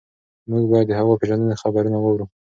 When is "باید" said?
0.71-0.87